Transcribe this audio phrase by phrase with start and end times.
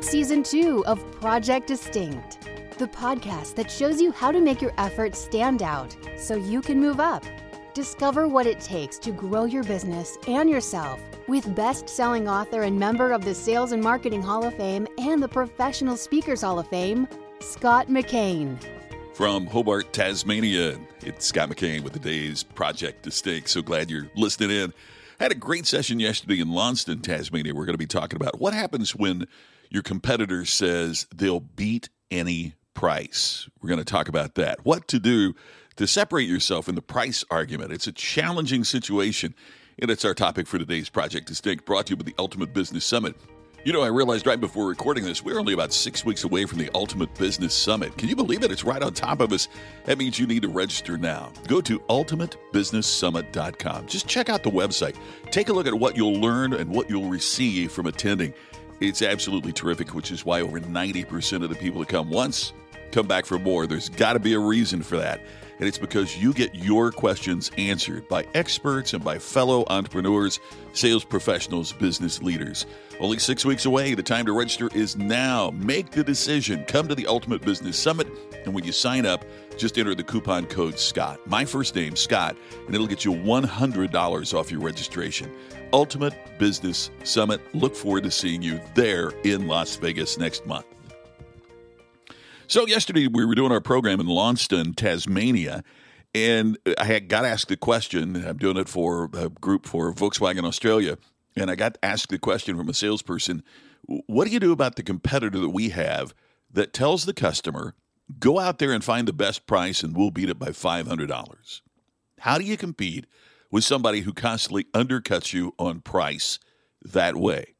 [0.00, 2.40] Season two of Project Distinct,
[2.78, 6.80] the podcast that shows you how to make your efforts stand out so you can
[6.80, 7.24] move up.
[7.74, 12.78] Discover what it takes to grow your business and yourself with best selling author and
[12.78, 16.68] member of the Sales and Marketing Hall of Fame and the Professional Speakers Hall of
[16.68, 17.08] Fame,
[17.40, 18.56] Scott McKain.
[19.14, 23.48] From Hobart, Tasmania, it's Scott McKain with the day's Project Distinct.
[23.50, 24.72] So glad you're listening in.
[25.18, 27.52] Had a great session yesterday in Launceston, Tasmania.
[27.52, 29.26] We're going to be talking about what happens when
[29.70, 33.48] your competitor says they'll beat any price.
[33.60, 34.64] We're going to talk about that.
[34.64, 35.34] What to do
[35.76, 37.72] to separate yourself in the price argument.
[37.72, 39.34] It's a challenging situation,
[39.78, 42.84] and it's our topic for today's Project Distinct, brought to you by the Ultimate Business
[42.84, 43.14] Summit.
[43.64, 46.58] You know, I realized right before recording this, we're only about six weeks away from
[46.58, 47.96] the Ultimate Business Summit.
[47.98, 48.52] Can you believe it?
[48.52, 49.48] It's right on top of us.
[49.84, 51.32] That means you need to register now.
[51.48, 53.86] Go to ultimatebusinesssummit.com.
[53.86, 54.96] Just check out the website.
[55.32, 58.32] Take a look at what you'll learn and what you'll receive from attending.
[58.80, 62.52] It's absolutely terrific, which is why over 90% of the people that come once
[62.92, 63.66] come back for more.
[63.66, 65.20] There's got to be a reason for that
[65.58, 70.40] and it's because you get your questions answered by experts and by fellow entrepreneurs,
[70.72, 72.66] sales professionals, business leaders.
[73.00, 73.94] Only six weeks away.
[73.94, 75.50] The time to register is now.
[75.54, 76.64] Make the decision.
[76.64, 78.08] Come to the Ultimate Business Summit,
[78.44, 79.24] and when you sign up,
[79.56, 81.24] just enter the coupon code SCOTT.
[81.26, 85.30] My first name, Scott, and it'll get you $100 off your registration.
[85.72, 87.40] Ultimate Business Summit.
[87.54, 90.66] Look forward to seeing you there in Las Vegas next month.
[92.48, 95.62] So yesterday we were doing our program in Launceston, Tasmania,
[96.14, 98.16] and I got asked the question.
[98.26, 100.96] I'm doing it for a group for Volkswagen Australia,
[101.36, 103.42] and I got asked the question from a salesperson:
[103.84, 106.14] What do you do about the competitor that we have
[106.50, 107.74] that tells the customer,
[108.18, 111.08] "Go out there and find the best price, and we'll beat it by five hundred
[111.08, 111.60] dollars"?
[112.20, 113.04] How do you compete
[113.50, 116.38] with somebody who constantly undercuts you on price
[116.80, 117.56] that way?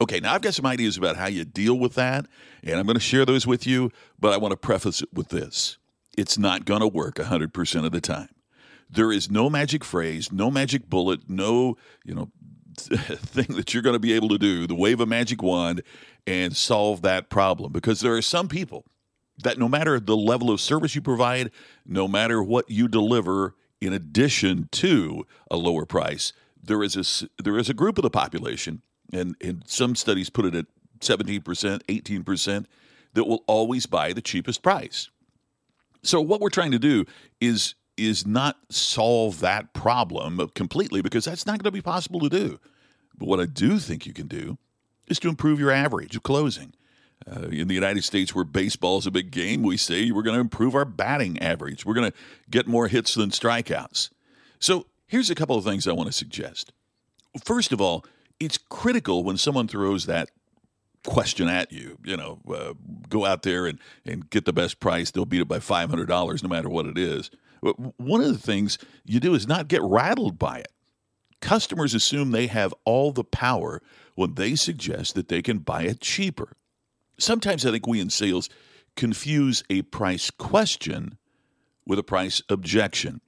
[0.00, 2.26] Okay, now I've got some ideas about how you deal with that,
[2.62, 5.28] and I'm going to share those with you, but I want to preface it with
[5.28, 5.76] this.
[6.16, 8.30] It's not going to work 100% of the time.
[8.88, 12.30] There is no magic phrase, no magic bullet, no, you know,
[12.76, 15.82] thing that you're going to be able to do, the wave a magic wand
[16.26, 18.84] and solve that problem because there are some people
[19.42, 21.50] that no matter the level of service you provide,
[21.86, 26.32] no matter what you deliver in addition to a lower price,
[26.62, 28.82] there is a there is a group of the population
[29.12, 30.66] and, and some studies put it at
[31.00, 32.66] 17%, 18%,
[33.14, 35.10] that will always buy the cheapest price.
[36.02, 37.04] So what we're trying to do
[37.40, 42.30] is is not solve that problem completely because that's not going to be possible to
[42.30, 42.58] do.
[43.18, 44.56] But what I do think you can do
[45.06, 46.72] is to improve your average of closing.
[47.30, 50.36] Uh, in the United States, where baseball is a big game, we say we're going
[50.36, 51.84] to improve our batting average.
[51.84, 52.16] We're going to
[52.48, 54.08] get more hits than strikeouts.
[54.58, 56.72] So here's a couple of things I want to suggest.
[57.44, 58.06] First of all,
[58.40, 60.30] it's critical when someone throws that
[61.06, 61.98] question at you.
[62.04, 62.72] You know, uh,
[63.08, 65.10] go out there and, and get the best price.
[65.10, 67.30] They'll beat it by $500 no matter what it is.
[67.62, 70.72] But one of the things you do is not get rattled by it.
[71.40, 73.80] Customers assume they have all the power
[74.14, 76.56] when they suggest that they can buy it cheaper.
[77.18, 78.48] Sometimes I think we in sales
[78.96, 81.18] confuse a price question
[81.86, 83.20] with a price objection.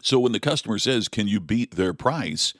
[0.00, 2.54] So when the customer says, Can you beat their price?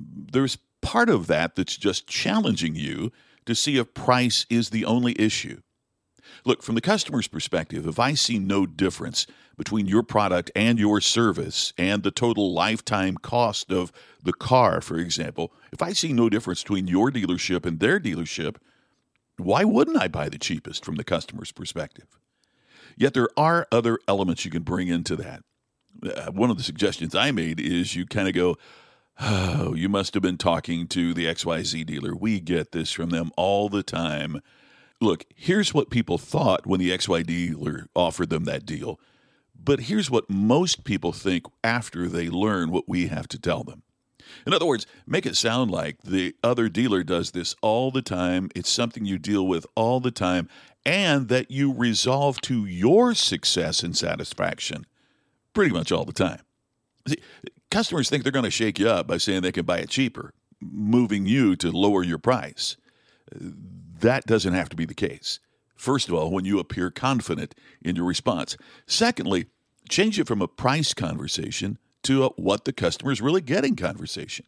[0.00, 3.10] there's part of that that's just challenging you
[3.46, 5.60] to see if price is the only issue.
[6.44, 11.00] Look, from the customer's perspective, if I see no difference between your product and your
[11.00, 16.28] service and the total lifetime cost of the car, for example, if I see no
[16.28, 18.56] difference between your dealership and their dealership,
[19.38, 22.18] why wouldn't I buy the cheapest from the customer's perspective?
[22.96, 25.42] Yet there are other elements you can bring into that.
[26.02, 28.56] Uh, one of the suggestions I made is you kind of go,
[29.20, 32.14] Oh, you must have been talking to the XYZ dealer.
[32.14, 34.40] We get this from them all the time.
[35.00, 38.98] Look, here's what people thought when the XY dealer offered them that deal.
[39.54, 43.82] But here's what most people think after they learn what we have to tell them.
[44.46, 48.50] In other words, make it sound like the other dealer does this all the time.
[48.54, 50.48] It's something you deal with all the time,
[50.84, 54.86] and that you resolve to your success and satisfaction
[55.52, 56.40] pretty much all the time.
[57.06, 57.18] See,
[57.74, 60.32] customers think they're going to shake you up by saying they can buy it cheaper,
[60.60, 62.76] moving you to lower your price.
[63.32, 65.40] That doesn't have to be the case.
[65.74, 68.56] First of all, when you appear confident in your response.
[68.86, 69.46] Secondly,
[69.88, 74.46] change it from a price conversation to a what the customer is really getting conversation.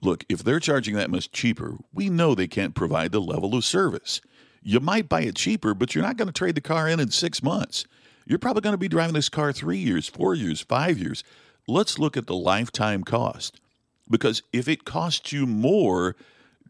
[0.00, 3.64] Look, if they're charging that much cheaper, we know they can't provide the level of
[3.64, 4.20] service.
[4.62, 7.10] You might buy it cheaper, but you're not going to trade the car in in
[7.10, 7.86] six months.
[8.24, 11.24] You're probably going to be driving this car three years, four years, five years
[11.66, 13.60] let's look at the lifetime cost.
[14.08, 16.16] Because if it costs you more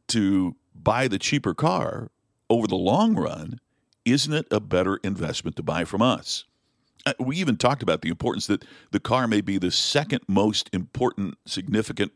[0.09, 2.11] to buy the cheaper car,
[2.49, 3.61] over the long run,
[4.05, 6.45] isn't it a better investment to buy from us?
[7.05, 10.71] Uh, we even talked about the importance that the car may be the second most
[10.73, 12.13] important, significant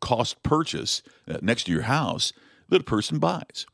[0.00, 2.32] cost purchase uh, next to your house
[2.68, 3.66] that a person buys.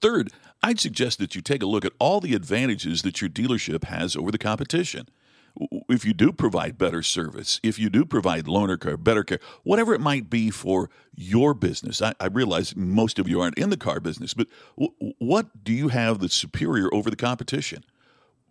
[0.00, 0.30] Third,
[0.62, 4.16] I'd suggest that you take a look at all the advantages that your dealership has
[4.16, 5.08] over the competition.
[5.88, 9.94] If you do provide better service, if you do provide loaner care, better care, whatever
[9.94, 13.76] it might be for your business, I, I realize most of you aren't in the
[13.76, 17.84] car business, but w- what do you have that's superior over the competition?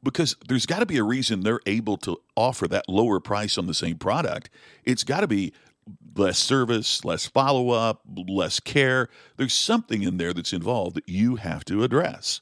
[0.01, 3.67] Because there's got to be a reason they're able to offer that lower price on
[3.67, 4.49] the same product.
[4.85, 5.53] It's got to be
[6.15, 9.09] less service, less follow up, less care.
[9.37, 12.39] There's something in there that's involved that you have to address.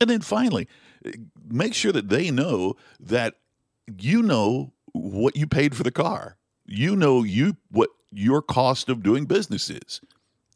[0.00, 0.68] And then finally,
[1.04, 1.12] eh,
[1.46, 3.36] make sure that they know that
[3.86, 6.36] you know what you paid for the car.
[6.66, 10.00] You know you what your cost of doing business is.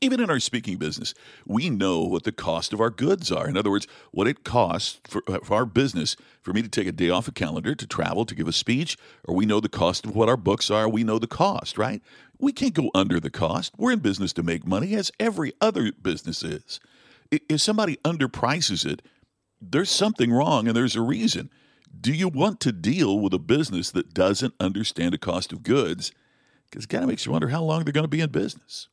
[0.02, 1.14] Even in our speaking business,
[1.46, 3.49] we know what the cost of our goods are.
[3.49, 6.87] In other words, what it costs for, uh, for, our business for me to take
[6.87, 9.70] a day off a calendar to travel to give a speech, or we know the
[9.70, 10.87] cost of what our books are.
[10.87, 12.02] We know the cost, right?
[12.38, 13.72] We can't go under the cost.
[13.79, 16.79] We're in business to make money, as every other business is.
[17.31, 19.00] If somebody underprices it,
[19.62, 21.50] there's something wrong and there's a reason.
[21.98, 26.12] Do you want to deal with a business that doesn't understand the cost of goods?
[26.69, 28.88] Because it kind of makes you wonder how long they're going to be in business.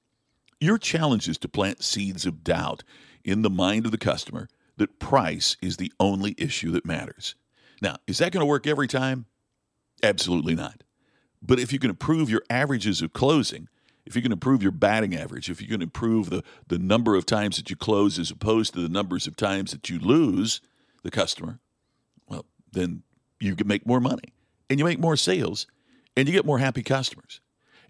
[0.59, 2.83] Your challenge is to plant seeds of doubt
[3.23, 4.47] in the mind of the customer
[4.77, 7.35] that price is the only issue that matters.
[7.81, 9.25] Now, is that going to work every time?
[10.01, 10.83] Absolutely not.
[11.41, 13.67] But if you can improve your averages of closing,
[14.05, 17.25] if you can improve your batting average, if you can improve the, the number of
[17.25, 20.61] times that you close as opposed to the numbers of times that you lose
[21.03, 21.59] the customer,
[22.74, 23.04] then
[23.40, 24.34] you can make more money
[24.70, 25.68] and you make more sales
[26.16, 27.42] and you get more happy customers.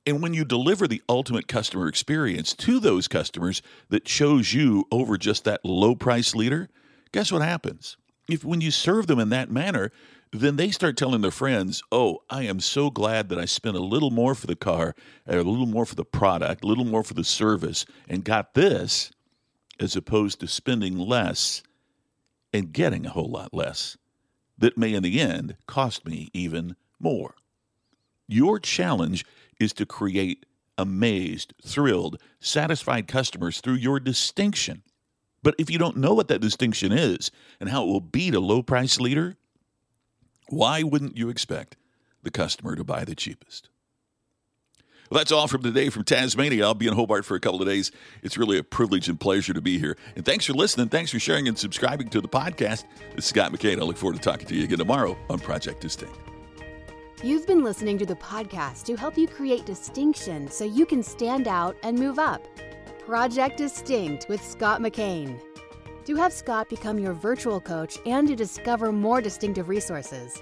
[0.06, 5.18] And when you deliver the ultimate customer experience to those customers that chose you over
[5.18, 6.70] just that low price leader,
[7.12, 7.98] guess what happens?
[8.30, 9.92] If when you serve them in that manner,
[10.32, 13.84] then they start telling their friends, Oh, I am so glad that I spent a
[13.84, 14.96] little more for the car,
[15.28, 19.12] a little more for the product, a little more for the service, and got this,
[19.80, 21.64] as opposed to spending less
[22.52, 23.98] and getting a whole lot less.
[24.58, 27.36] That may, in the end, cost me even more.
[28.28, 29.26] Your challenge
[29.60, 30.46] is to create
[30.78, 34.84] amazed, thrilled, satisfied customers through your distinction.
[35.42, 37.30] But if you don't know what that distinction is
[37.60, 39.36] and how it will beat a low price leader,
[40.50, 41.76] why wouldn't you expect
[42.24, 43.70] the customer to buy the cheapest?
[45.14, 46.66] Well, that's all from today from Tasmania.
[46.66, 47.92] I'll be in Hobart for a couple of days.
[48.24, 49.96] It's really a privilege and pleasure to be here.
[50.16, 50.90] And thanks for listening.
[50.90, 52.86] Thanks for sharing and subscribing to the podcast.
[53.16, 53.78] Is Scott McKain.
[53.78, 56.18] I look forward to talking to you again tomorrow on Project Distinct.
[57.22, 61.48] You've been listening to the podcast to help you create distinction so you can stand
[61.48, 62.44] out and move up.
[63.06, 65.40] Project Distinct with Scott McKain.
[66.06, 70.42] To have Scott become your virtual coach and to discover more distinctive resources,